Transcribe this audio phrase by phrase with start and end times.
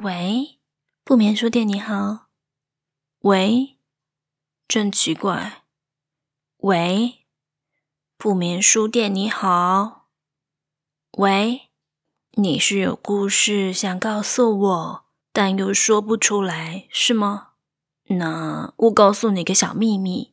[0.00, 0.60] 喂，
[1.02, 2.28] 不眠书店你好。
[3.22, 3.78] 喂，
[4.68, 5.64] 真奇怪。
[6.58, 7.24] 喂，
[8.16, 10.06] 不眠书店你好。
[11.18, 11.70] 喂，
[12.34, 17.54] 你是有故事想告诉我，但又说不出来，是吗？
[18.04, 20.32] 那我告诉你个小秘密，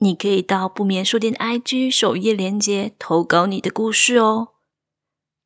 [0.00, 4.48] 你可以到不眠书店的 IG 首页链接投稿你的故事哦。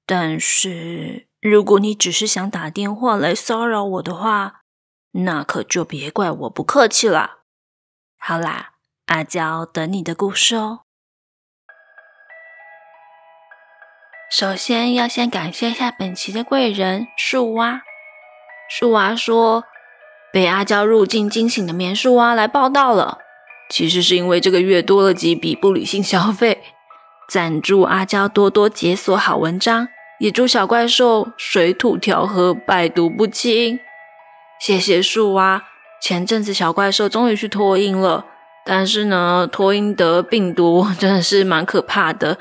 [0.04, 1.28] 但是。
[1.42, 4.60] 如果你只是想打电话来骚扰我的话，
[5.10, 7.40] 那可就别怪我不客气了。
[8.16, 8.74] 好啦，
[9.06, 10.82] 阿娇等你的故事哦。
[14.30, 17.82] 首先要先感谢一下本期的贵人树蛙。
[18.70, 19.64] 树蛙说，
[20.32, 23.18] 被阿娇入境惊醒的棉树蛙来报到了。
[23.68, 26.62] 其实是因为这个月多了几笔不理性消费，
[27.28, 29.88] 赞助阿娇多多解锁好文章。
[30.22, 33.80] 也祝小怪兽水土调和，百毒不侵。
[34.60, 35.64] 谢谢树蛙。
[36.00, 38.24] 前阵子小怪兽终于去托音了，
[38.64, 42.38] 但是呢，托音得病毒 真的是蛮可怕的，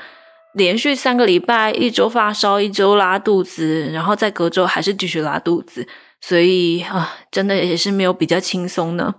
[0.54, 5.88] 连续三个礼拜，一周发烧，一周拉肚子，然后再隔周还是继续拉肚子，
[6.20, 9.16] 所以啊，真的也是没有比较轻松呢。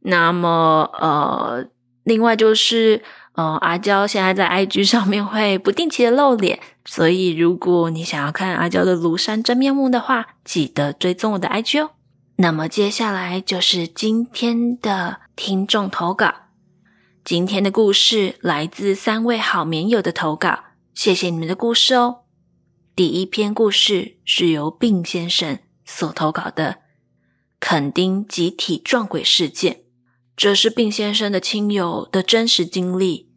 [0.00, 1.64] 那么呃，
[2.02, 3.00] 另外就是。
[3.34, 11.90] 哦，阿娇现在在 IG 上面会不定期的露脸，所以如果你想要看阿娇的庐山真面目的话，记得追踪我的 IG 哦。
[12.36, 16.34] 那么接下来就是今天的听众投稿，
[17.24, 22.22] 今天的故事来自三位好棉友的投稿，谢谢你们的故事哦。
[22.96, 26.78] 第一篇故事是由病先生所投稿的，
[27.60, 29.82] 垦丁集体撞鬼事件，
[30.40, 33.28] 这是病先生的亲友的真实经历。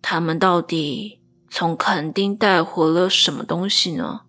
[0.00, 1.18] 他们到底
[1.50, 4.20] 从垦丁带回了什么东西呢？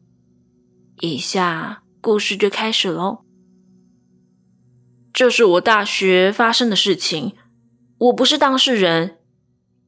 [1.01, 3.19] 以下故事就开始喽。
[5.13, 7.33] 这是我大学发生的事情，
[7.99, 9.19] 我不是当事人，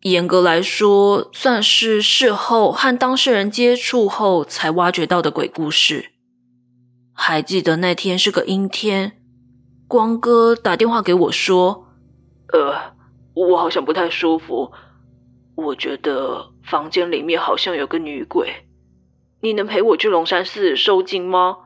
[0.02, 6.12] 严格来说算是事后和当事人接触后才挖掘到的鬼故事。
[7.12, 9.20] 还记得那天是个阴天，
[9.88, 11.80] 光哥打电话给我说
[12.52, 12.94] ：“呃，
[13.34, 14.72] 我好像不太舒服。”
[15.56, 18.66] 我觉得房间里面好像有个女鬼，
[19.42, 21.58] 你能陪我去龙山寺收惊吗？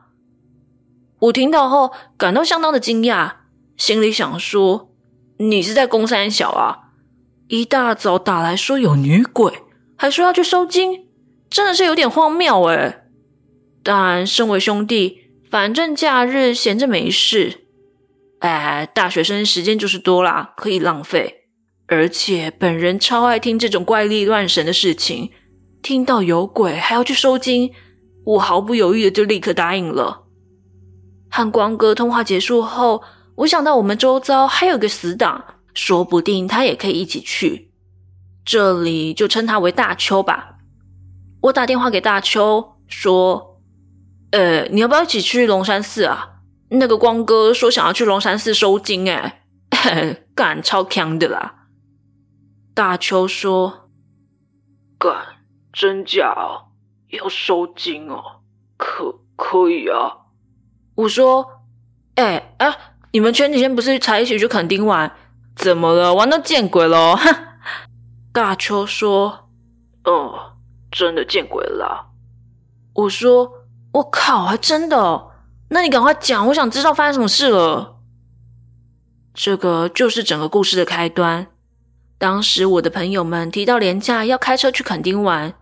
[1.20, 3.32] 我听到后感到相当的惊讶，
[3.78, 4.90] 心里想说：
[5.38, 6.90] 你是在公三小啊？
[7.48, 9.62] 一大早打来说有女鬼，
[9.96, 11.06] 还说要去收惊，
[11.48, 13.04] 真的是有点荒谬诶。
[13.82, 17.67] 但身为兄弟，反正假日闲着没事，
[18.40, 21.46] 哎，大学生时间就是多啦，可以浪费。
[21.86, 25.30] 而且本人超爱听这种怪力乱神的事情，
[25.82, 27.72] 听到有鬼还要去收金，
[28.24, 30.26] 我毫不犹豫的就立刻答应了。
[31.30, 33.02] 和光哥通话结束后，
[33.36, 35.44] 我想到我们周遭还有个死党，
[35.74, 37.72] 说不定他也可以一起去。
[38.44, 40.56] 这里就称他为大邱吧。
[41.42, 43.60] 我打电话给大邱说
[44.32, 46.37] ：“呃，你要不要一起去龙山寺啊？
[46.70, 49.42] 那个光哥说想要去龙山寺收金，哎，
[50.34, 51.66] 干超强的啦。”
[52.74, 53.88] 大邱说
[54.98, 55.16] ：“干，
[55.72, 56.70] 真假哦？
[57.08, 58.42] 要收金哦？
[58.76, 60.28] 可可以啊？”
[60.94, 61.62] 我说
[62.16, 62.76] ：“哎、哎、啊，
[63.12, 65.12] 你们前几天不是才一起去垦丁玩？
[65.56, 66.14] 怎么了？
[66.14, 67.34] 玩到见鬼了？”哼。
[68.32, 69.48] 大邱说
[70.04, 70.52] ：“哦，
[70.92, 72.10] 真的见鬼了。”
[72.94, 73.52] 我说
[73.94, 75.32] ：“我靠，还真的哦？
[75.70, 77.96] 那你赶快讲，我想知道发生什么事了。”
[79.34, 81.46] 这个就是整个故事的开端。
[82.18, 85.54] 当时我的朋友们提到廉价要开车去垦丁玩，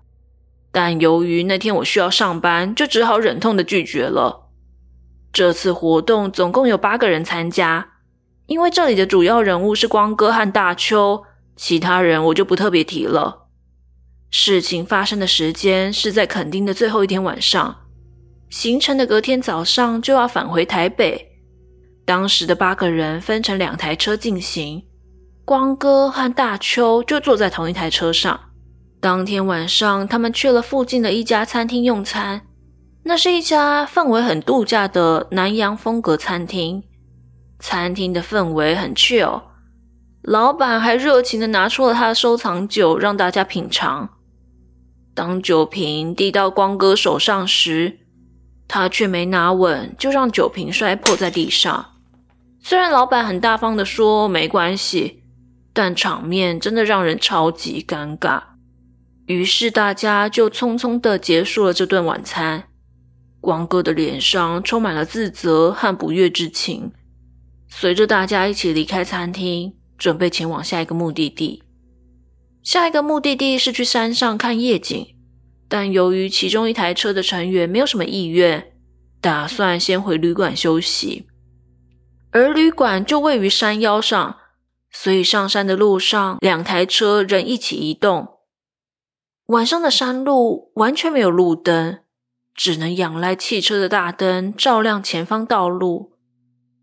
[0.73, 4.49] 但由于那天我需要上班，就只好忍痛的拒绝了。
[5.33, 7.91] 这次活动总共有八个人参加，
[8.47, 11.25] 因为这里的主要人物是光哥和大邱，
[11.55, 13.49] 其他人我就不特别提了。
[14.31, 17.86] 事情发生的时间是在垦丁的最后一天晚上，
[18.49, 21.33] 行程的隔天早上就要返回台北。
[22.05, 24.85] 当时的八个人分成两台车进行。
[25.45, 28.41] 光哥和大邱就坐在同一台车上。
[29.01, 32.43] 当天晚上，他们去了附近的一家餐厅用餐。
[33.05, 36.83] 那是一家氛围很度假的南洋风格餐厅。
[37.61, 39.43] 餐厅的氛围很 chill，
[40.23, 44.09] 老板还热情地拿出了他的收藏酒让大家品尝。
[45.15, 48.01] 当酒瓶递到光哥手上时，
[48.69, 51.93] 他却没拿稳就让酒瓶摔破在地上。
[52.61, 55.23] 虽然老板很大方的说没关系
[55.73, 58.43] 但场面真的让人超级尴尬。
[59.27, 62.65] 于是大家就匆匆的结束了这顿晚餐。
[63.41, 66.93] 光哥的脸上充满了自责和不悦之情。
[67.69, 71.63] 随着大家一起离开餐厅准备前往下一个目的地。
[72.63, 75.16] 下一个目的地是去山上看夜景
[75.69, 78.73] 但由于其中一台车的成员没有什么意愿，
[79.21, 81.27] 打算先回旅馆休息，
[82.31, 84.37] 而旅馆就位于山腰上，
[84.93, 88.29] 所以上山的路上两台车仍一起移动。
[89.47, 91.99] 晚上的山路完全没有路灯，
[92.55, 96.13] 只能仰赖汽车的大灯照亮前方道路，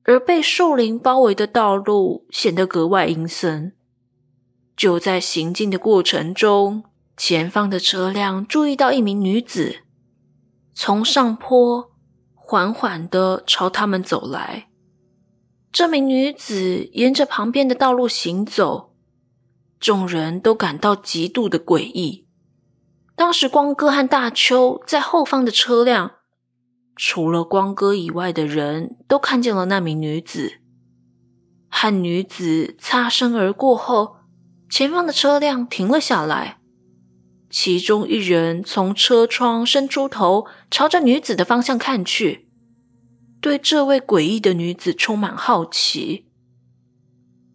[0.03, 3.74] 而被树林包围的道路显得格外阴森。
[4.75, 6.83] 就在行进的过程中。
[7.15, 9.81] 前方的车辆注意到一名女子
[10.74, 11.92] 从上坡
[12.33, 14.69] 缓缓的朝他们走来。
[15.71, 18.94] 这名女子沿着旁边的道路行走
[19.80, 22.27] 众人都感到极度的诡异。
[23.15, 26.12] 当时光哥和大邱在后方的车辆
[26.95, 30.60] 除了光哥以外的人都看见了那名女子。
[31.69, 34.18] 和女子擦身而过后
[34.69, 36.60] 前方的车辆停了下来
[37.53, 42.50] 其中一人从车窗伸出头朝着女子的方向看去。
[43.39, 46.25] 对这位诡异的女子充满好奇。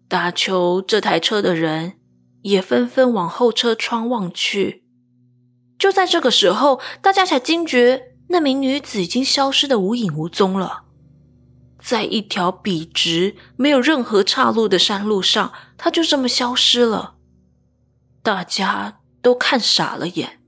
[0.07, 1.95] 打球这台车的人
[2.43, 4.85] 也纷纷往后车窗望去。
[5.77, 10.85] 就在这个时候大家才惊觉那名女子已经消失的无影无踪了。
[11.83, 17.17] 在一条笔直没有任何岔路的山路上她就这么消失了。
[18.23, 20.41] 大家都看傻了眼。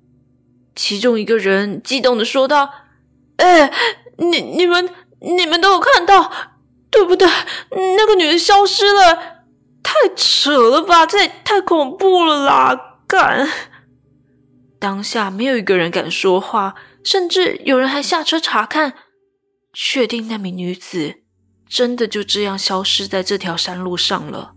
[0.75, 2.70] 其中一个人激动的说道
[3.37, 3.70] 哎
[4.17, 4.88] 你你们
[5.20, 6.32] 你们都有看到
[6.90, 7.28] 对不对？
[7.96, 9.44] 那个女人消失了
[9.82, 13.49] 太扯了吧这也太恐怖了啦敢
[14.78, 16.75] 当下没有一个人敢说话
[17.05, 18.94] 甚至有人还下车查看
[19.73, 21.16] 确定那名女子
[21.69, 24.55] 真的就这样消失在这条山路上了。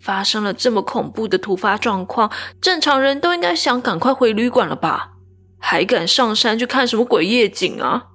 [0.00, 2.30] 发生了这么恐怖的突发状况
[2.60, 5.12] 正常人都应该想赶快回旅馆了吧？
[5.58, 8.06] 还敢上山去看什么鬼夜景啊？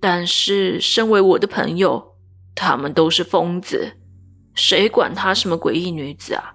[0.00, 2.16] 但是身为我的朋友
[2.54, 3.96] 他们都是疯子。
[4.54, 6.54] 谁管他什么诡异女子啊？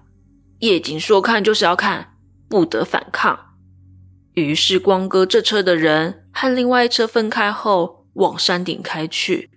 [0.60, 2.16] 夜景说看就是要看
[2.48, 3.38] 不得反抗。
[4.34, 9.50] 于是光哥这车的人和另外一车分开后往山顶开去。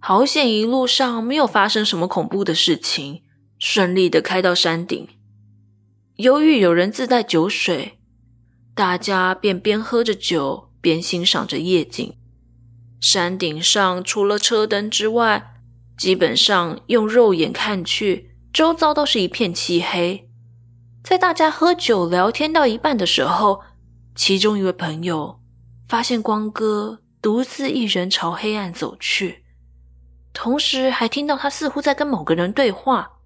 [0.00, 3.22] 好险一路上没有发生什么恐怖的事情。
[3.58, 5.08] 顺利的开到山顶。
[6.16, 7.98] 由于有人自带酒水
[8.74, 12.14] 大家便边喝着酒边欣赏着夜景。
[13.00, 15.54] 山顶上除了车灯之外
[15.96, 20.28] 基本上用肉眼看去周遭都是一片漆黑。
[21.04, 23.62] 在大家喝酒聊天到一半的时候
[24.14, 25.40] 其中一位朋友
[25.88, 29.44] 发现光哥独自一人朝黑暗走去
[30.32, 33.17] 同时还听到他似乎在跟某个人对话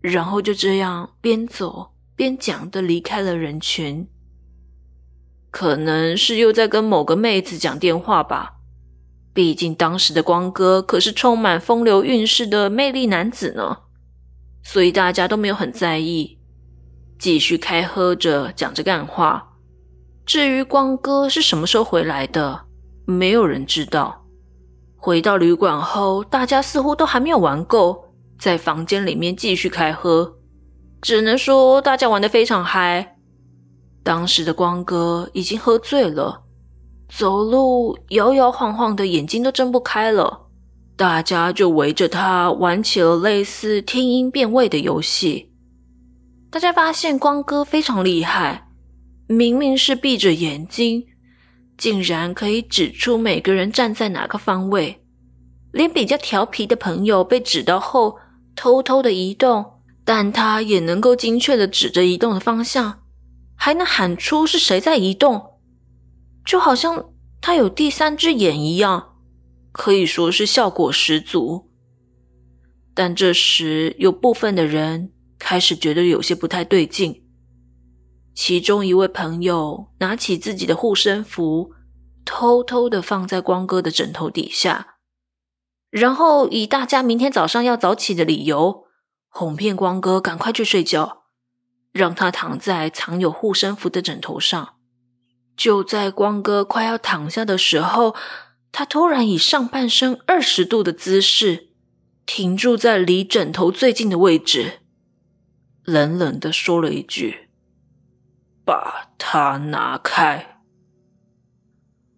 [0.00, 4.08] 然后就这样边走边讲的离开了人群。
[5.50, 8.54] 可能是又在跟某个妹子讲电话吧
[9.34, 13.78] 毕竟当时的光哥可是充满风流韵事的魅力男子呢
[14.62, 16.38] 所以大家都没有很在意
[17.18, 19.46] 继续开喝着讲着干话。
[20.24, 22.66] 至于光哥是什么时候回来的
[23.04, 24.24] 没有人知道。
[24.96, 28.09] 回到旅馆后大家似乎都还没有玩够
[28.40, 30.36] 在房间里面继续开喝。
[31.00, 33.16] 只能说大家玩得非常嗨。
[34.02, 36.42] 当时的光哥已经喝醉了，
[37.08, 40.48] 走路摇摇晃晃的，眼睛都睁不开了。
[40.96, 45.50] 大家就围着他玩起了类似听音辨位的游戏。
[46.50, 48.68] 大家发现光哥非常厉害，
[49.26, 51.06] 明明是闭着眼睛，
[51.78, 55.02] 竟然可以指出每个人站在哪个方位。
[55.72, 58.16] 连比较调皮的朋友被指到后，
[58.60, 63.04] 偷偷的移动但他也能够精确的指着移动的方向
[63.56, 65.58] 还能喊出是谁在移动
[66.44, 69.16] 就好像他有第三只眼一样
[69.72, 71.70] 可以说是效果十足。
[72.92, 77.22] 但这时有部分的人开始觉得有些不太对劲
[78.34, 81.72] 其中一位朋友拿起自己的护身符
[82.26, 84.99] 偷偷的放在光哥的枕头底下。
[85.90, 88.84] 然后以大家明天早上要早起的理由
[89.28, 91.24] 哄骗光哥赶快去睡觉
[91.92, 94.76] 让他躺在藏有护身符的枕头上。
[95.56, 98.14] 就在光哥快要躺下的时候
[98.72, 101.70] 他突然以上半身二十度的姿势
[102.24, 104.80] 停住在离枕头最近的位置
[105.84, 107.50] 冷冷的说了一句
[108.64, 110.62] 把它拿开。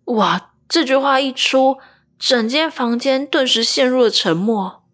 [0.05, 1.79] 哇这句话一出
[2.25, 4.85] 整间房间顿时陷入了沉默。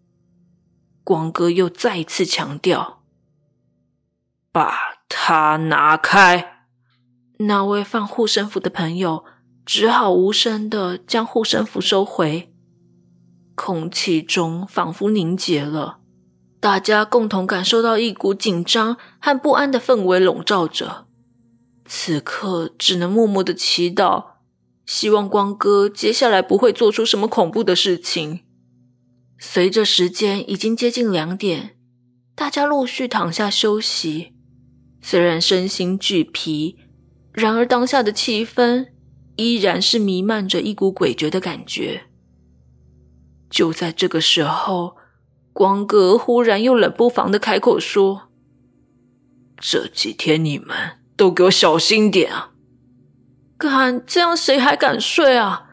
[1.03, 3.03] 光哥又再一次强调
[4.51, 6.65] ：“把它拿开。”
[7.37, 9.25] 那位放护身符的朋友
[9.63, 12.51] 只好无声的将护身符收回。
[13.53, 15.99] 空气中仿佛凝结了，
[16.59, 21.05] 大家共同感受到一股紧张和不安的氛围笼罩着。
[21.85, 24.28] 此刻只能默默的祈祷，
[24.89, 28.39] 希望光哥接下来不会做出什么恐怖的事情。
[29.37, 31.77] 随着时间已经接近两点，
[32.33, 34.33] 大家陆续躺下休息。
[34.99, 36.75] 虽然身心俱疲，
[37.31, 38.87] 然而当下的气氛
[39.35, 42.05] 依然是弥漫着一股诡谲的感觉。
[43.47, 44.95] 就在这个时候，
[45.53, 48.31] 光哥忽然又冷不防的开口说
[49.61, 50.75] ：“这几天你们
[51.15, 52.48] 都给我小心点啊！
[53.67, 55.65] 看，这样谁还敢睡啊？”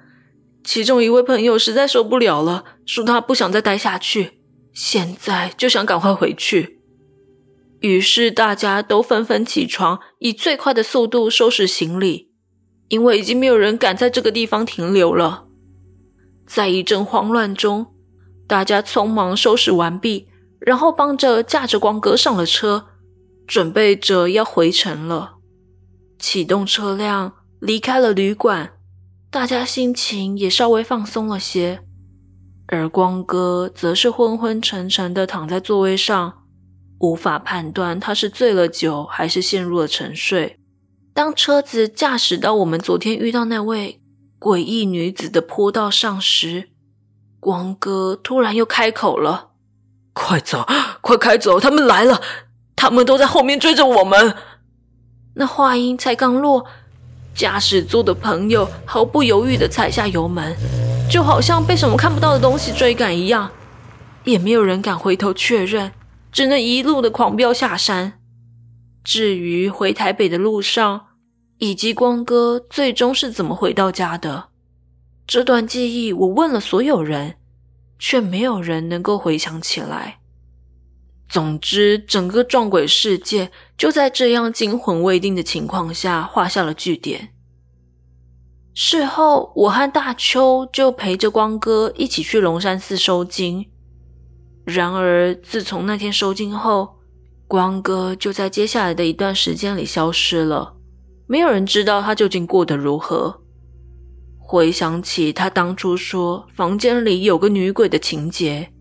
[0.65, 4.41] 其中一位朋友实在受不了了，说他不想再待下去，
[4.73, 6.81] 现在就想赶快回去。
[7.81, 12.33] 于是大家都纷纷起床，以最快的速度收拾行李，
[12.89, 15.45] 因为已经没有人敢在这个地方停留了。
[16.47, 17.95] 在一阵慌乱中，
[18.49, 20.29] 大家匆忙收拾完毕，
[20.59, 22.87] 然后帮着架着光哥上了车，
[23.47, 25.35] 准备着要回城了。
[26.19, 27.35] 启动车辆
[27.67, 28.75] 离开了旅馆，
[29.29, 31.81] 大家心情也稍微放松了些。
[32.69, 36.45] 而光哥则是昏昏沉沉的躺在座位上，
[37.01, 40.61] 无法判断他是醉了酒还是陷入了沉睡。
[41.13, 44.01] 当车子驾驶到我们昨天遇到那位
[44.39, 46.69] 诡异女子的坡道上时，
[47.41, 49.51] 光哥突然又开口了
[50.15, 50.65] ：“快走，
[51.01, 51.59] 快开走！
[51.59, 52.23] 他们来了，
[52.77, 54.37] 他们都在后面追着我们。”
[55.35, 56.65] 那话音才刚落，
[57.37, 60.57] 驾驶座的朋友毫不犹豫地踩下油门，
[61.11, 63.51] 就好像被什么看不到的东西追赶一样，
[64.25, 65.93] 也没有人敢回头确认，
[66.33, 68.15] 只能一路的狂飙下山。
[69.05, 71.09] 至于回台北的路上，
[71.59, 74.49] 以及光哥最终是怎么回到家的？
[75.27, 77.35] 这段记忆，我问了所有人，
[77.99, 80.21] 却没有人能够回想起来。
[81.29, 87.33] 总之，整个撞鬼事件就在这样惊魂未定的情况下画下了句点。
[88.75, 93.67] 事后，我和大秋就陪着光哥一起去龙山寺收金。
[94.65, 96.97] 然而，自从那天收金后，
[97.49, 100.77] 光哥就在接下来的一段时间里消失了。
[101.27, 103.43] 没有人知道他究竟过得如何。
[104.39, 108.73] 回想起他当初说房间里有个女鬼的情节，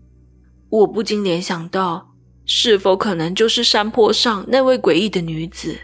[0.68, 2.14] 我不禁联想到，
[2.46, 5.76] 是否可能就是山坡上那位诡异的女子？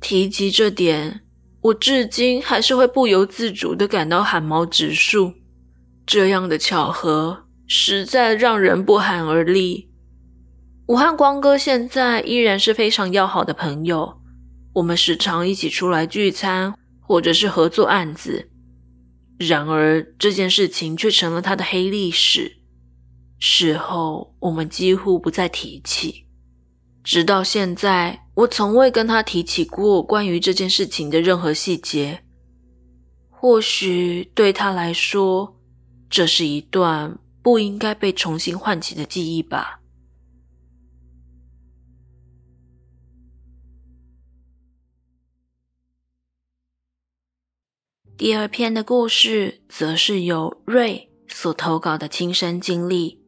[0.00, 1.22] 提及这点，
[1.62, 5.32] 我至今还是会不由自主的感到寒毛直竖。
[6.04, 9.88] 这样的巧合，实在让人不寒而栗。
[10.86, 14.20] 我和光哥现在依然是非常要好的朋友。
[14.74, 18.50] 我们时常一起出来聚餐，或者是合作案子。
[19.38, 22.58] 然而这件事情却成了他的黑历史。
[23.44, 26.24] 事后我们几乎不再提起，
[27.02, 32.22] 直到现在，我从未跟他提起过关于这件事情的任何细节。
[33.28, 35.60] 或许对他来说，
[36.08, 39.80] 这是一段不应该被重新唤起的记忆吧。
[48.16, 53.20] 第二篇的故事，则是由瑞所投稿的亲身经历，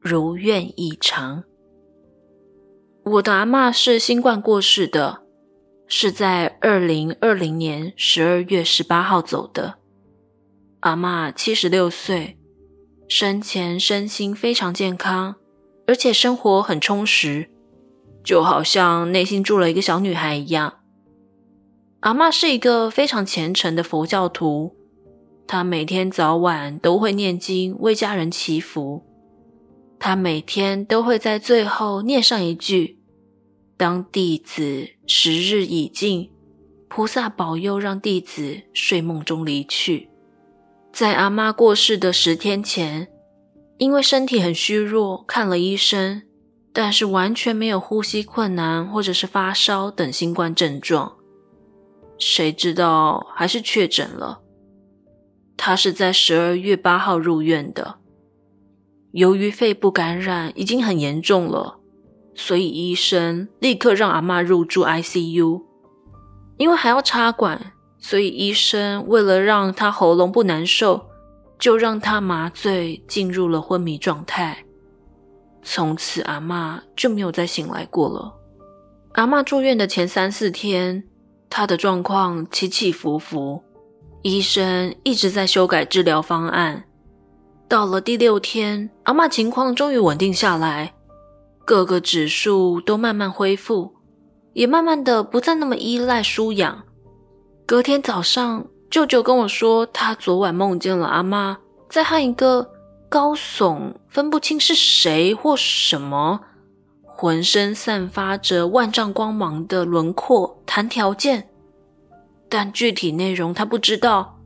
[0.00, 1.44] 如愿以偿。
[3.04, 5.22] 我的阿嬷是新冠过世的，
[5.86, 9.78] 是在二零二零年十二月十八号走的。
[10.80, 12.38] 阿嬷七十六岁，
[13.08, 15.36] 生前身心非常健康，
[15.86, 17.50] 而且生活很充实，
[18.22, 20.74] 就好像内心住了一个小女孩一样。
[22.00, 24.76] 阿嬷是一个非常虔诚的佛教徒，
[25.48, 29.07] 她每天早晚都会念经为家人祈福。
[29.98, 32.98] 他每天都会在最后念上一句
[33.76, 36.30] ：“当弟子时日已尽，
[36.88, 40.08] 菩萨保佑让弟子睡梦中离去。”
[40.92, 43.08] 在阿妈过世的十天前，
[43.76, 46.22] 因为身体很虚弱，看了医生，
[46.72, 51.16] 但是完全没有呼吸困难或者是发烧等新冠症状。
[52.18, 54.40] 谁知道还是确诊了。
[55.56, 57.98] 他是在十二月八号入院的，
[59.12, 61.78] 由于肺部感染已经很严重了，
[62.34, 65.62] 所以医生立刻让阿嬷入住 ICU。
[66.58, 71.06] 因为还要插管，所以医生为了让她喉咙不难受，
[71.58, 74.64] 就让她麻醉，进入了昏迷状态。
[75.62, 78.34] 从此，阿嬷就没有再醒来过了。
[79.12, 81.04] 阿嬷住院的前三四天，
[81.48, 83.62] 她的状况起起伏伏，
[84.22, 86.84] 医生一直在修改治疗方案。
[87.68, 90.94] 到了第六天，阿嬷情况终于稳定下来，
[91.66, 93.92] 各个指数都慢慢恢复，
[94.54, 96.82] 也慢慢的不再那么依赖输氧。
[97.66, 101.58] 隔天早上，舅舅跟我说，他昨晚梦见了阿妈
[101.90, 102.70] 在和一个
[103.10, 106.40] 高耸、分不清是谁或什么、
[107.04, 111.50] 浑身散发着万丈光芒的轮廓谈条件，
[112.48, 114.37] 但具体内容他不知道，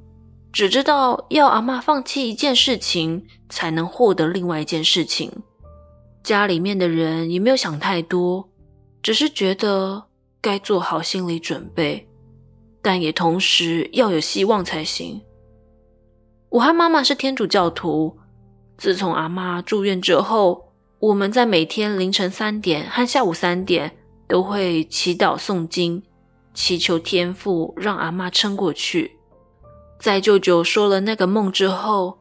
[0.52, 5.32] 只知道要阿嬷放弃一件事情，才能获得另外一件事情。
[6.23, 8.47] 家里面的人也没有想太多，
[9.02, 10.04] 只是觉得
[10.42, 12.06] 该做好心理准备。
[12.82, 15.23] 但也同时要有希望才行。
[16.50, 18.18] 我和妈妈是天主教徒，
[18.76, 23.97] 自从阿妈住院之后，我们在每天凌晨三点和下午三点
[24.28, 26.02] 都会祈祷诵经，
[26.52, 29.16] 祈求天父让阿嬷撑过去。
[30.02, 32.18] 在舅舅说了那个梦之后，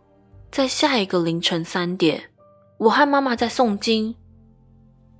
[0.51, 2.25] 在下一个凌晨三点，
[2.77, 4.13] 我和妈妈在诵经，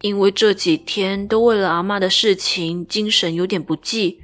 [0.02, 4.22] 因为这几天都为了阿嬷的事情，精神有点不济。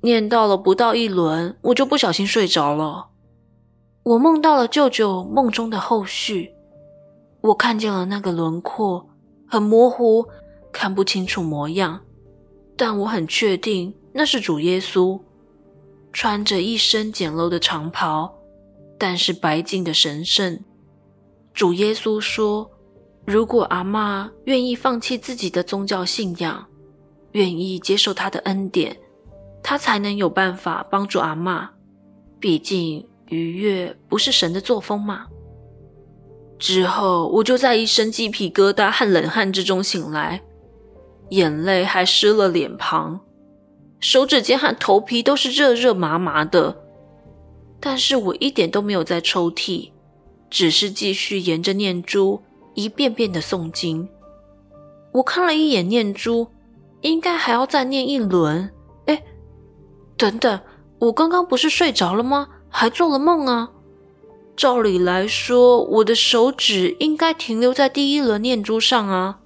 [0.00, 3.08] 念到了不到一轮，我就不小心睡着了。
[4.02, 6.50] 我梦到了舅舅梦中的后续，
[7.42, 9.06] 我看见了那个轮廓，
[9.46, 10.24] 很模糊，
[10.72, 12.00] 看不清楚模样，
[12.78, 15.20] 但我很确定那是主耶稣，
[16.12, 18.34] 穿着一身简陋的长袍，
[18.98, 20.58] 但是白净的神圣。
[21.54, 22.70] 主耶稣说
[23.26, 26.66] ：“如果阿嬷愿意放弃自己的宗教信仰，
[27.32, 28.96] 愿意接受他的恩典。”
[29.60, 31.68] 他才能有办法帮助阿嬷，
[32.38, 35.26] 毕竟愉悦不是神的作风嘛。
[36.58, 40.40] 之后我就在一身鸡皮疙瘩和冷汗之中醒来，
[41.30, 43.20] 眼泪还湿了脸庞，
[44.00, 46.76] 手指尖和头皮都是热热麻麻的。
[47.80, 49.92] 但是我一点都没有在抽泣，
[50.50, 52.42] 只是继续沿着念珠
[52.74, 54.08] 一遍遍的诵经。
[55.12, 56.48] 我看了一眼念珠，
[57.02, 58.70] 应该还要再念一轮。
[60.16, 60.60] 等等，
[60.98, 62.48] 我刚刚不是睡着了吗？
[62.68, 63.70] 还做了梦啊！
[64.56, 69.38] 照理来说，我的手指应该停留在第一轮念珠上啊。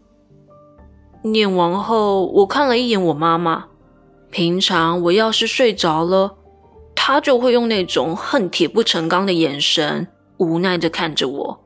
[1.23, 3.67] 念完后，我看了一眼我妈妈。
[4.33, 6.39] 平常我要是睡着了，
[6.95, 11.61] 他就会用那种恨铁不成钢的眼神，无奈的看着我。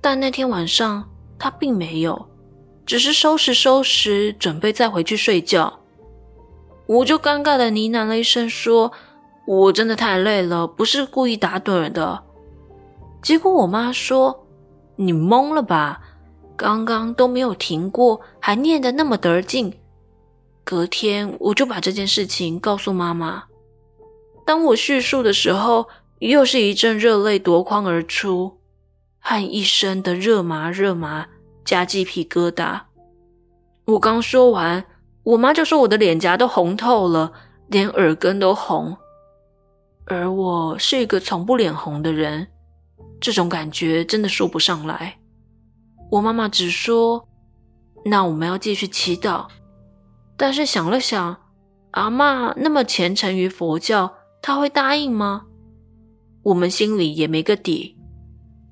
[0.00, 1.06] 但那天晚上，
[1.38, 2.26] 他并没有，
[2.86, 5.80] 只是收拾收拾，准备再回去睡觉。
[6.86, 8.90] 我就尴尬的呢喃了一声，说
[9.46, 12.22] ：“我真的太累了，不是故意打盹的。”
[13.20, 14.46] 结果我妈说
[14.96, 16.00] ：“你懵了吧？
[16.56, 19.74] 刚刚都没有停过，还念得那么得劲。”
[20.64, 23.44] 隔天我就把这件事情告诉妈妈。
[24.44, 28.58] 当我叙述的时候，又是一阵热泪夺眶而出，
[29.18, 31.26] 和一身的热麻热麻
[31.64, 32.82] 加鸡皮疙瘩。
[33.86, 34.84] 我刚说完。
[35.24, 37.32] 我妈就说我的脸颊都红透了，
[37.68, 38.96] 连耳根都红。
[40.04, 42.48] 而我是一个从不脸红的人，
[43.20, 45.16] 这种感觉真的说不上来。
[46.10, 47.28] 我妈妈只说
[48.04, 49.46] ：“那我们要继续祈祷。”
[50.42, 51.40] 但是想了想，
[51.92, 55.44] 阿嬷那么虔诚于佛教，她会答应吗？
[56.42, 57.96] 我们心里也没个底。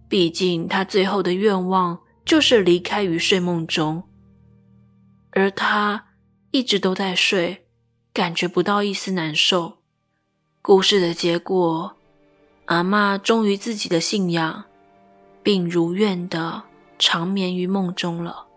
[0.09, 4.02] 毕竟她最后的愿望就是离开于睡梦中，
[5.30, 6.06] 而她。
[6.50, 7.68] 一直都在睡，
[8.12, 9.74] 感觉不到一丝难受。
[10.61, 11.94] 故事的结果，
[12.64, 14.64] 阿嬷忠于自己的信仰，
[15.44, 16.64] 并如愿的
[16.98, 18.49] 长眠于梦中了。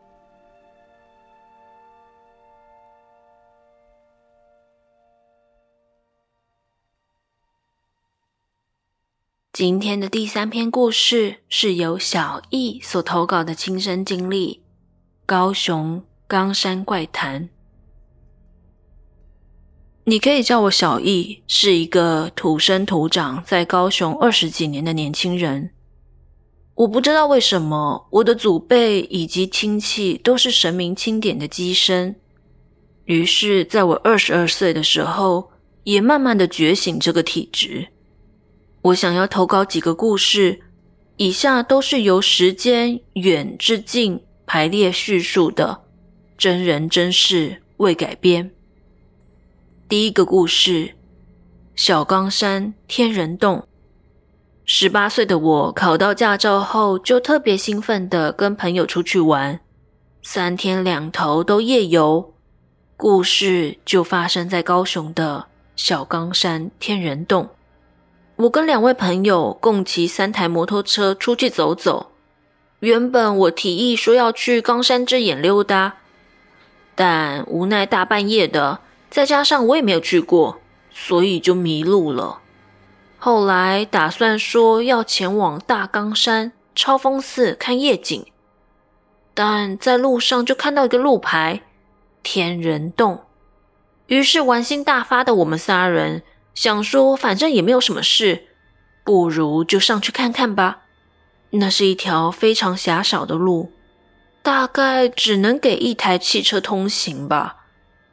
[9.53, 14.63] 今天的第三篇故事是由小易所投稿的亲身经历：
[15.27, 17.49] 高雄冈山怪谈。
[20.05, 25.69] 你可以叫我小易，是一个土生土长在高雄二十几年的年轻人。
[26.73, 32.15] 我不知道为什么我的祖辈以及亲戚都是神明钦点的乩身，
[33.05, 35.51] 于是在我二十二岁的时候，
[35.83, 37.89] 也慢慢的觉醒这个体质。
[38.83, 40.59] 我想要投稿几个故事，
[41.15, 45.83] 以下都是由时间远至近排列叙述的，
[46.37, 48.51] 真人真事未改编。
[49.87, 50.95] 第一个故事：
[51.75, 53.65] 小冈山天人洞。
[54.65, 59.61] 十八岁的我考到驾照后，就特别兴奋的跟朋友出去玩，
[60.21, 62.33] 三天两头都夜游。
[62.97, 67.49] 故事就发生在高雄的小冈山天人洞。
[68.35, 72.11] 我跟两位朋友共骑三台摩托车出去走走。
[72.79, 75.97] 原本我提议说要去冈山之眼溜达，
[76.95, 80.59] 但无奈大半夜的，再加上我也没有去过，
[80.91, 82.39] 所以就迷路了。
[83.19, 88.25] 后来打算说要前往大冈山超峰寺看夜景，
[89.33, 91.61] 但在路上就看到一个路牌
[92.21, 93.21] “天人洞”，
[94.07, 98.43] 于是玩心大发的我们仨人想说，反正也没有什么事，
[99.03, 100.81] 不如就上去看看吧。
[101.51, 103.71] 那是一条非常狭小的路，
[104.41, 107.57] 大概只能给一台汽车通行吧，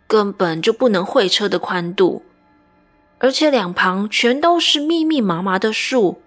[0.06, 2.22] 根本就不能会车的宽度。
[3.18, 6.22] 而且两旁全都是密密麻麻的树。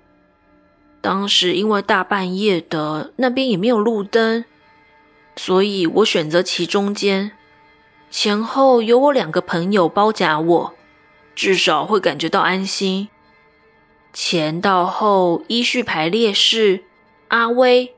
[1.01, 4.45] 当时因为大半夜的，那边也没有路灯，
[5.35, 7.31] 所以我选择骑中间，
[8.09, 10.73] 前后有我两个朋友包夹我，
[11.35, 13.09] 至少会感觉到安心。
[14.11, 16.83] 前到后依序排列是
[17.29, 17.95] 阿威、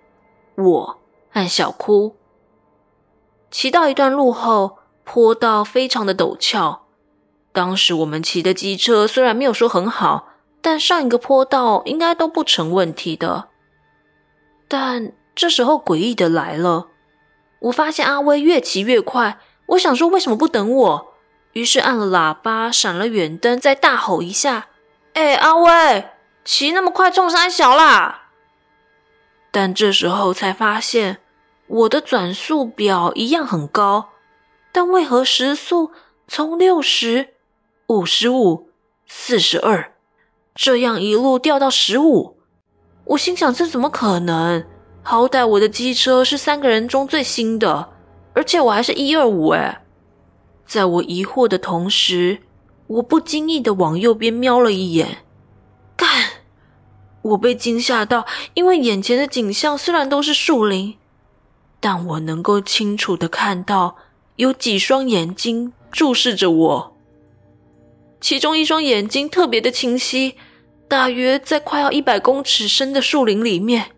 [0.55, 2.15] 我和小哭。
[3.51, 6.85] 骑到一段路后，坡道非常的陡峭。
[7.51, 10.29] 当时我们骑的机车虽然没有说很好，
[10.61, 13.49] 但上一个坡道应该都不成问题的。
[14.67, 16.87] 但这时候诡异的来了，
[17.59, 19.39] 我发现阿威越骑越快。
[19.67, 21.14] 我想说为什么不等我？
[21.55, 24.67] 于是按了喇叭，闪了远灯，再大吼一下
[25.15, 26.09] ：“哎，阿威，
[26.43, 28.23] 骑那么快冲三小啦！”
[29.51, 31.19] 但这时候才发现，
[31.67, 34.09] 我的转速表一样很高，
[34.73, 35.91] 但为何时速
[36.27, 37.29] 从六十？
[37.87, 38.71] 五十五、
[39.07, 39.93] 四十二，
[40.53, 42.37] 这样一路掉到十五，
[43.05, 44.65] 我心想这怎么可能？
[45.03, 47.93] 好歹我的机车是三个人中最新的，
[48.33, 49.84] 而且我还是一二五哎。
[50.65, 52.39] 在我疑惑的同时，
[52.88, 55.19] 我不经意的往右边瞄了一眼，
[55.95, 56.08] 干！
[57.21, 60.95] 我被惊吓到，因为眼前的景象虽然都是树林，
[61.80, 63.95] 但我能够清楚的看到
[64.36, 66.97] 有几双眼睛注视着我。
[68.21, 70.36] 其中一双眼睛特别的清晰，
[70.88, 73.91] 大约在快要一百公尺深的树林里面，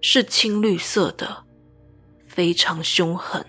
[0.00, 1.44] 是青绿色的，
[2.26, 3.44] 非常凶狠。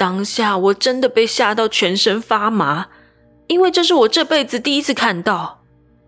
[0.00, 2.86] 当下我真的被吓到全身发麻，
[3.48, 5.60] 因为这是我这辈子第一次看到，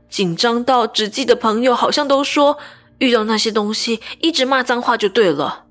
[0.09, 2.57] 紧张到只记得朋友好像都说，
[3.00, 5.66] 遇到那些东西一直骂脏话就对了。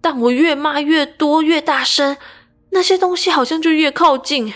[0.00, 2.16] 但我越骂越多，越大声，
[2.70, 4.54] 那些东西好像就越靠近。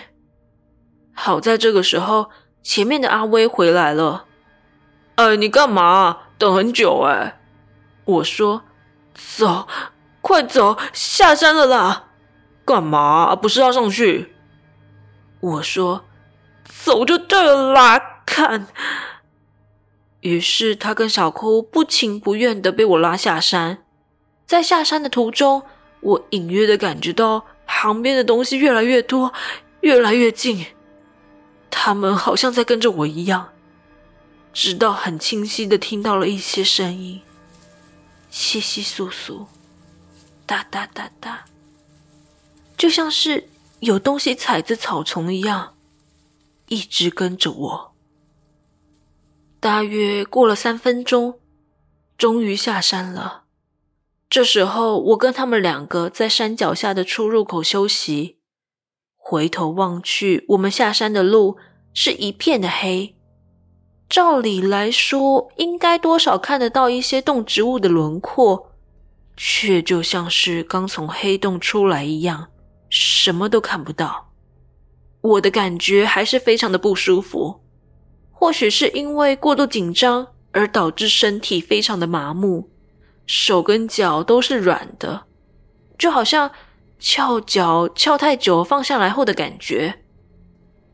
[1.13, 2.31] 好在这个时候，
[2.63, 4.25] 前面的阿威回来了。
[5.17, 6.17] 哎，你干嘛？
[6.39, 7.39] 等很久哎。
[8.07, 8.63] 我说
[9.15, 9.69] ：“走，
[10.23, 12.05] 快走，下山了啦。”
[12.73, 13.37] 干嘛？
[13.37, 14.33] 不是要上去？
[15.41, 16.05] 我说
[16.65, 18.67] ：“走就对了啦。”看。
[20.21, 23.85] 于是他跟小哭不情不愿的被我拉下山。
[24.47, 25.65] 在下山的途中，
[26.01, 29.33] 我隐约的感觉到旁边的东西越来越多，
[29.81, 30.67] 越来越近。
[31.71, 33.49] 他们好像在跟着我一样，
[34.53, 37.21] 直到很清晰的听到了一些声音，
[38.31, 39.47] 窸窸窣窣，
[40.47, 41.45] 哒哒哒哒，
[42.83, 45.77] 就像是有东西踩着草丛一样，
[46.67, 47.95] 一直跟着我。
[49.61, 51.39] 大约过了三分钟，
[52.19, 53.45] 终于下山了。
[54.29, 58.39] 这时候，我跟他们两个在山脚下的出入口休息。
[59.17, 61.59] 回头望去，我们下山的路
[61.95, 63.15] 是一片的黑。
[64.09, 68.73] 照理来说，应该多少看得到一些动植物的轮廓，
[69.37, 72.49] 却就像是刚从黑洞出来一样，
[72.93, 74.33] 什么都看不到。
[75.23, 77.63] 我的感觉还是非常的不舒服，
[78.31, 82.69] 或许是因为过度紧张而导致身体非常的麻木，
[83.25, 85.25] 手跟脚都是软的，
[85.99, 86.51] 就好像……
[87.05, 90.05] 翘脚翘太久，放下来后的感觉，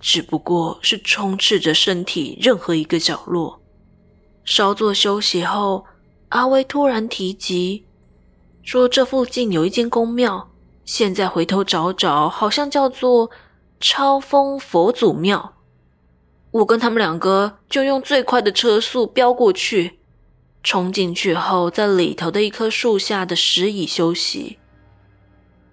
[0.01, 3.61] 只不过是充斥着身体任何一个角落。
[4.43, 5.85] 稍作休息后，
[6.31, 7.85] 阿威突然提及
[8.63, 10.51] 说，这附近有一间宫庙，
[10.89, 13.31] 现在回头找找，好像叫做
[13.79, 15.53] 超峰佛祖庙。
[16.51, 19.99] 我跟他们两个就用最快的车速飙过去，
[20.63, 24.57] 冲进去后，在里头的一棵树下的石椅休息。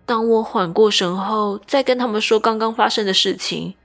[0.06, 3.76] 当我缓过神后，再跟他们说刚刚发生的事情，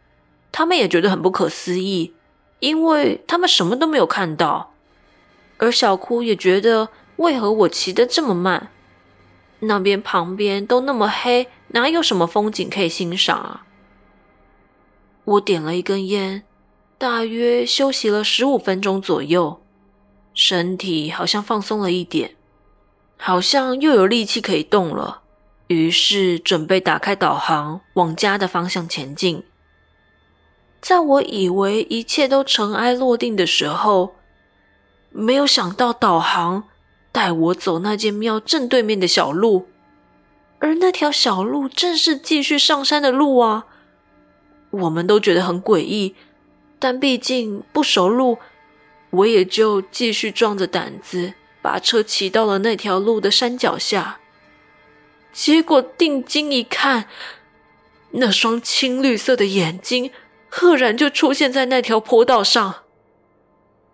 [0.51, 2.13] 他们也觉得很不可思议，
[2.59, 4.73] 因为他们什么都没有看到。
[5.59, 6.89] 而小哭也觉得，
[7.19, 8.73] 为何我骑得这么慢？
[9.61, 13.67] 那边旁边都那么黑，哪有什么风景可以欣赏啊？
[15.25, 16.43] 我点了一根烟，
[16.99, 19.63] 大约休息了十五分钟左右，
[20.35, 22.37] 身体好像放松了一点，
[23.17, 25.23] 好像又有力气可以动了。
[25.69, 29.45] 于是准备打开导航，往家的方向前进。
[30.81, 34.17] 在我以为一切都尘埃落定的时候，
[35.11, 36.65] 没有想到导航
[37.13, 39.67] 带我走那间庙正对面的小路，
[40.59, 43.67] 而那条小路正是继续上山的路啊！
[44.71, 46.15] 我们都觉得很诡异，
[46.79, 48.39] 但毕竟不熟路，
[49.11, 54.21] 我也就继续壮着胆子把车骑到了那条路的山脚下。
[55.33, 57.07] 结果定睛一看，
[58.13, 60.13] 那双青绿色的眼睛
[60.49, 62.83] 赫然就出现在那条坡道上。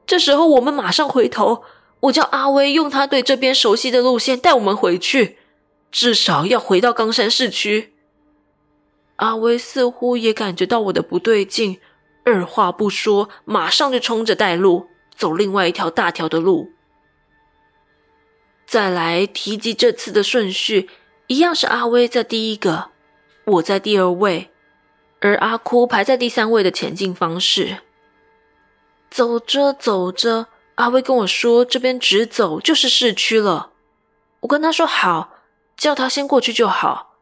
[0.07, 1.65] 这时候，我们马上回头。
[2.01, 5.39] 我叫阿威用他对这边熟悉的路线带我们回去，
[5.91, 7.95] 至少要回到冈山市区。
[9.17, 11.81] 阿威似乎也感觉到我的不对劲，
[12.25, 16.71] 二话不说，马上就冲着带路，走另外一条大条的路。
[18.67, 20.91] 再来提及这次的顺序，
[21.29, 22.91] 一样是阿威在第一个，
[23.45, 24.51] 我在第二位，
[25.21, 27.79] 而阿哭排在第三位的前进方式。
[29.09, 33.73] 走着走着，阿威跟我说：“这边直走就是市区了。”
[34.41, 35.31] 我跟他说：“好，
[35.77, 37.17] 叫他先过去就好，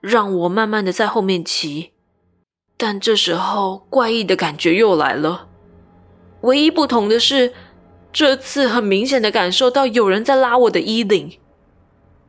[0.00, 1.92] 让我慢慢的在后面骑。”
[2.78, 5.48] 但这时候怪异的感觉又来了。
[6.42, 7.52] 唯一不同的是，
[8.12, 11.38] 这次很明显的感受到有人在拉我的衣领，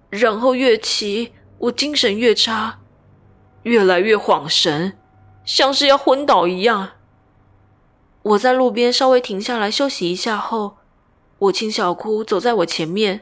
[0.09, 2.79] 然后越骑我精神越差，
[3.63, 4.97] 越来越恍神，
[5.45, 6.89] 像是要昏倒一样。
[8.23, 10.77] 我在路边稍微停下来休息一下后，
[11.39, 13.21] 我请小哭走在我前面，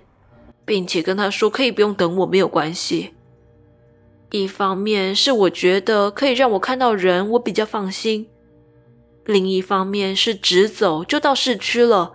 [0.66, 3.14] 并且跟他说可以不用等我，没有关系。
[4.32, 8.26] 一方面是我觉得可以让我看到人，我比较放心；
[9.26, 12.14] 另一方面是直走就到市区了，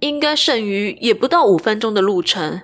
[0.00, 2.62] 应该剩余也不到五分钟的路程。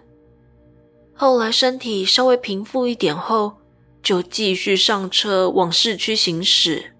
[1.14, 3.58] 后来身体稍微平复一点后，
[4.02, 6.94] 就继续上车往市区行驶。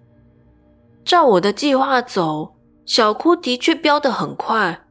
[1.11, 4.85] 照我的计划走，小哭的确飙得很快，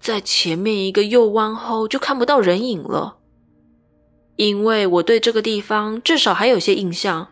[0.00, 3.18] 在前面一个右弯后就看不到人影了。
[4.36, 7.28] 因为我对这个地方至少还有些印象，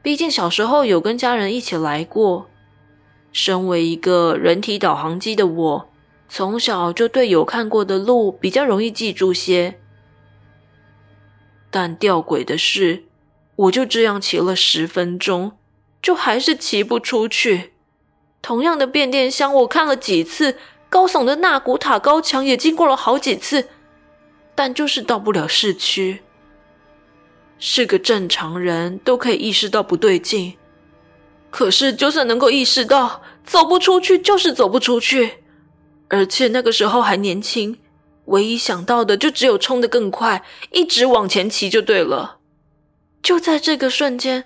[0.00, 2.46] 毕竟小时候有跟家人一起来过。
[3.32, 5.88] 身为一个人体导航机的我，
[6.28, 9.80] 从小就对有看过的路比较容易记住些。
[11.68, 13.06] 但吊诡的是，
[13.56, 15.54] 我就这样骑了十分钟。
[16.04, 17.72] 就还是骑不出去。
[18.42, 20.58] 同样的变电箱，我看了几次，
[20.90, 23.68] 高耸的纳古塔高墙也经过了好几次，
[24.54, 26.20] 但就是到不了市区。
[27.58, 30.58] 是个正常人都可以意识到不对劲，
[31.50, 35.38] 可是就算能够意识到，走不出去就是走不出去。
[36.08, 37.78] 而且那个时候还年轻，
[38.26, 42.40] 唯一想到的就只有冲得更快，一直往前骑就对了。
[43.22, 44.44] 就在这个瞬间。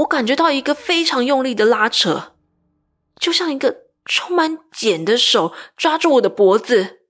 [0.00, 2.34] 我感觉到一个非常用力的拉扯，
[3.18, 7.00] 就像一个充满茧的手抓住我的脖子。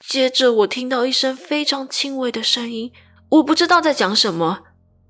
[0.00, 2.92] 接着，我听到一声非常轻微的声音，
[3.30, 4.64] 我不知道在讲什么，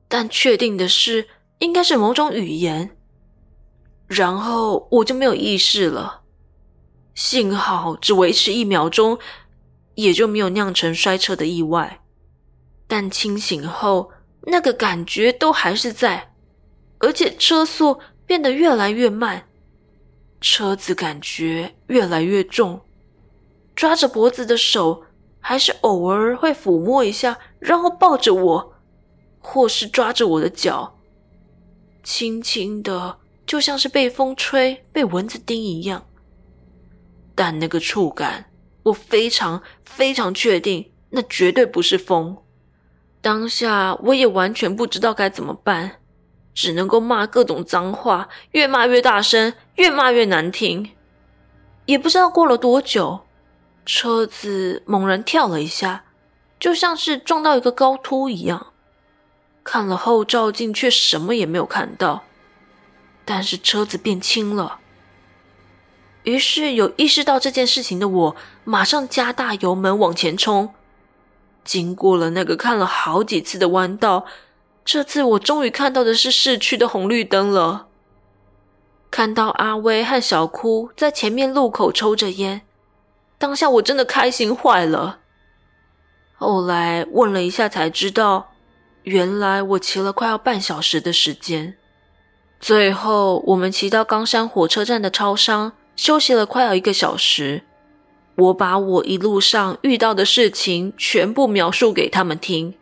[0.08, 1.28] 但确定的是，
[1.60, 2.96] 应该是某种语言。
[4.06, 6.22] 然后我就没有意识了。
[7.14, 9.18] 幸好只维持一秒钟，
[9.94, 12.02] 也就没有酿成摔车的意外。
[12.86, 14.10] 但清醒后，
[14.42, 16.31] 那个感觉都还是在。
[17.02, 19.48] 而且车速变得越来越慢，
[20.40, 22.80] 车子感觉越来越重，
[23.74, 25.02] 抓着脖子的手
[25.40, 28.74] 还是偶尔会抚摸一下，然后抱着我，
[29.40, 30.96] 或是抓着我的脚，
[32.04, 36.06] 轻轻的，就像是被风吹、被蚊子叮一样。
[37.34, 38.44] 但那个触感，
[38.84, 42.36] 我非常非常确定，那绝对不是风。
[43.20, 46.01] 当下我也完全不知道该怎么办。
[46.54, 50.90] 只能够骂各种脏话，越骂越大声，越骂越难听。
[51.86, 53.22] 也不知道过了多久，
[53.84, 56.04] 车子猛然跳了一下，
[56.60, 58.68] 就像是撞到一个高凸一样。
[59.64, 62.24] 看了后照镜，却什么也没有看到。
[63.24, 64.80] 但是车子变轻了。
[66.24, 70.74] 于是有意识到这件事情的我，马上加大油门往前冲。
[71.64, 74.26] 经过了那个看了好几次的弯道。
[74.84, 77.86] 这次我终于看到的是市区的红绿灯了。
[79.10, 82.62] 看到阿威和小哭在前面路口抽着烟，
[83.38, 85.18] 当下我真的开心坏了。
[86.34, 88.52] 后来问了一下才知道，
[89.02, 91.76] 原来我骑了快要半小时的时间。
[92.58, 97.64] 最后我们骑到冈山火车站的超商，休息了快要一个小时。
[98.36, 102.74] 我把我一路上遇到的事情全部描述给他们听。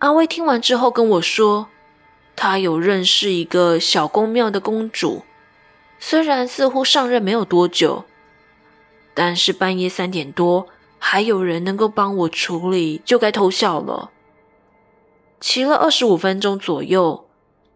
[0.00, 1.68] 阿威听完之后跟我说，
[2.34, 5.22] 他有认识一个小宫庙的公主。
[5.98, 8.04] 虽然似乎上任没有多久，
[9.12, 10.66] 但是半夜三点多
[10.98, 14.10] 还有人能够帮我处理，就该偷笑了。
[15.38, 17.26] 骑了二十五分钟左右，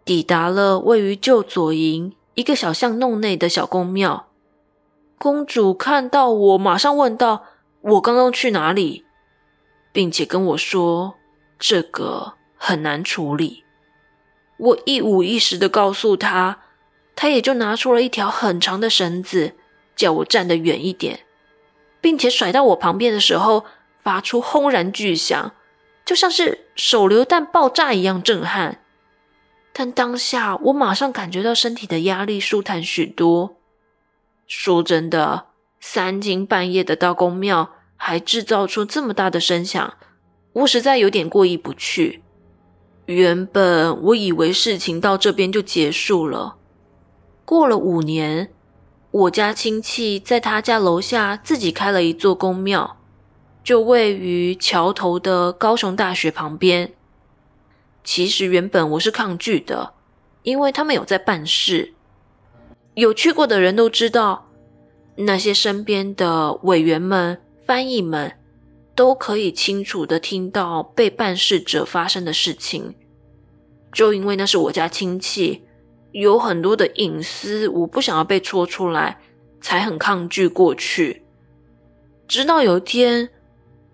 [0.02, 4.28] 抵达了位于旧左营一个小巷弄内的小宫庙。
[5.18, 7.44] 公主看到我，马上问道
[7.82, 9.04] ：“我刚刚去哪里？”
[9.92, 11.16] 并且跟我说
[11.66, 13.64] ：“这个很难处理。”
[14.58, 16.58] 我一五一十的告诉他。
[17.16, 19.54] 他也就拿出了一条很长的绳子，
[19.94, 21.20] 叫我站得远一点，
[22.00, 23.64] 并且甩到我旁边的时候，
[24.02, 25.54] 发出轰然巨响，
[26.04, 28.80] 就像是手榴弹爆炸一样震撼。
[29.72, 33.56] 但当下我马上感觉到身体的压力舒坦许多。
[34.48, 35.46] 说真的，
[35.78, 39.94] 三更半夜的到宫庙，还制造出这么大的声响，
[40.54, 42.22] 我实在有点过意不去。
[43.06, 46.56] 原本我以为事情到这边就结束了。
[47.44, 48.50] 过了五年，
[49.10, 52.96] 我家亲戚在他家楼下自己开了一座宫庙，
[53.62, 56.92] 就位于桥头的高雄大学旁边。
[58.02, 59.92] 其实原本我是抗拒的，
[60.42, 61.92] 因为他们有在办事。
[62.94, 64.46] 有去过的人都知道，
[65.16, 68.32] 那些身边的委员们、翻译们
[68.94, 72.94] 都可以清楚的听到被办事者发生的事情。
[73.92, 75.62] 就因为那是我家亲戚。
[76.12, 79.18] 有很多的隐私，我不想要被戳出来，
[79.60, 81.24] 才很抗拒过去。
[82.28, 83.30] 直到有一天，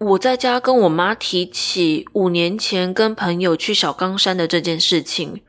[0.00, 5.40] 我在家跟我妈提起五年前跟朋友去小冈山的这件事情，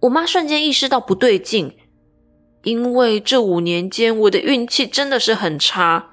[0.00, 1.76] 我妈瞬间意识到不对劲，
[2.64, 6.11] 因为这五年间我的运气真的是很差，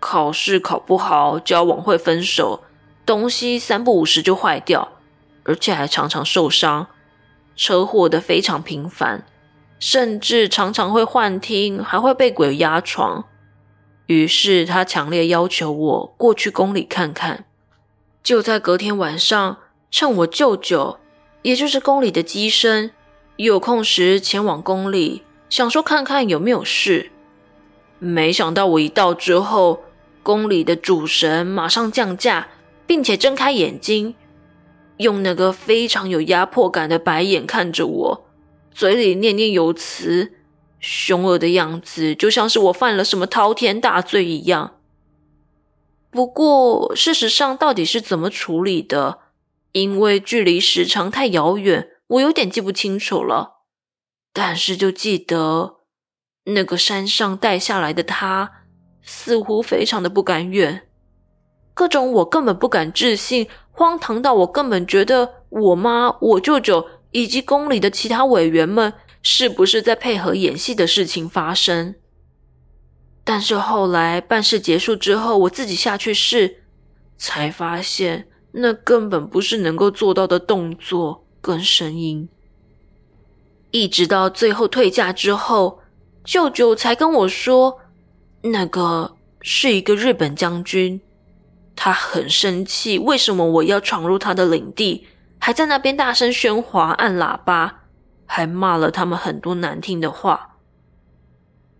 [0.00, 2.64] 考试考不好，交往会分手，
[3.06, 4.88] 东西三不五时就坏掉，
[5.44, 6.88] 而且还常常受伤。
[7.54, 9.26] 车祸的非常频繁，
[9.78, 13.26] 甚至常常会幻听，还会被鬼压床。
[14.06, 17.44] 于是他强烈要求我过去宫里看看。
[18.22, 19.58] 就在隔天晚上，
[19.90, 20.98] 趁我舅舅，
[21.42, 22.92] 也就是宫里的机身，
[23.36, 27.10] 有空时前往宫里，想说看看有没有事。
[27.98, 29.82] 没想到我一到之后，
[30.22, 32.48] 宫里的主神马上降价，
[32.86, 34.14] 并且睁开眼睛。
[34.98, 38.24] 用那个非常有压迫感的白眼看着我，
[38.70, 40.34] 嘴里念念有词，
[40.78, 44.76] 凶恶的样子就像是我犯了什么滔天大罪一样。
[46.10, 49.20] 不过，事实上到底是怎么处理的？
[49.72, 53.60] 因为距离时长太遥远，我有点记不清楚了。
[54.32, 55.76] 但是就记得
[56.44, 58.59] 那个山上带下来的他，
[59.02, 60.82] 似乎非常的不甘愿，
[61.74, 63.48] 各种我根本不敢置信。
[63.72, 71.94] 荒唐到我根本觉得我妈、我舅舅以及宫里的其他委员们是不是在配合演戏的事情发生。
[73.24, 76.64] 但是后来办事结束之后，我自己下去试，
[77.16, 82.28] 才发现那根本不是能够做到的动作跟声音。
[83.70, 85.80] 一直到最后退驾之后，
[86.22, 87.78] 舅舅才跟我说，
[88.42, 91.00] 那个是一个日本将军。
[91.76, 95.06] 他很生气，为什么我要闯入他的领地？
[95.38, 97.84] 还在那边大声喧哗、按喇叭，
[98.26, 100.58] 还骂了他们很多难听的话。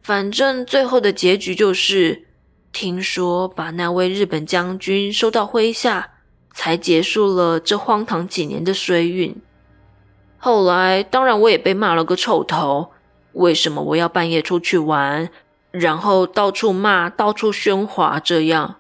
[0.03, 2.27] 反正最后的结局就是，
[2.73, 6.13] 听说把那位日本将军收到麾下，
[6.55, 9.37] 才结束了这荒唐几年的衰运。
[10.39, 12.93] 后来，当然我也被骂了个臭头。
[13.33, 15.29] 为什么我要半夜出去玩，
[15.71, 18.77] 然后到处骂、到处喧哗这样？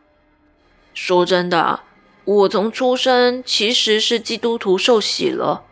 [0.92, 1.80] 说真的，
[2.24, 5.64] 我从出生其实是基督徒受洗了，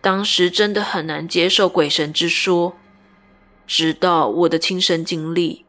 [0.00, 2.76] 当时真的很难接受鬼神之说。
[3.66, 5.64] 直到我的亲身经历，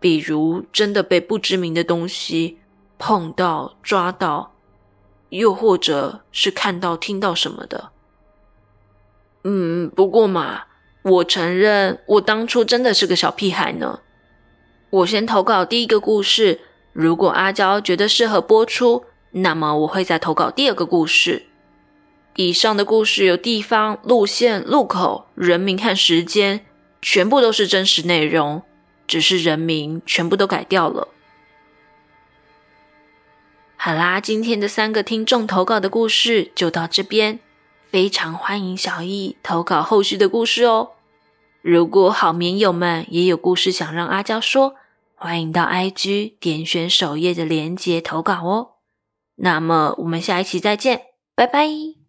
[0.00, 2.58] 比如真的被不知名的东西
[2.98, 4.54] 碰到、抓到，
[5.28, 7.90] 又或者是看到、听到什么的。
[9.44, 10.62] 嗯，不过嘛，
[11.02, 14.00] 我承认我当初真的是个小屁孩呢。
[14.90, 16.60] 我先投稿第一个故事。
[16.92, 21.46] 如果阿娇觉得适合播出，那么我会再投稿第二个故事。
[22.36, 26.64] 以上的故事有地方、路线、路口、人名和时间，
[27.00, 28.62] 全部都是真实内容，
[29.06, 31.08] 只是人名全部都改掉了。
[33.76, 37.40] 好啦，今天的三个听众投稿的故事就到这边，
[37.92, 40.92] 非常欢迎小易投稿后续的故事哦。
[41.60, 44.76] 如果好绵友们也有故事想让阿娇说，
[45.14, 48.70] 欢迎到 IG 点选首页的链接投稿哦。
[49.36, 51.02] 那么我们下一期再见，
[51.34, 51.92] 拜拜。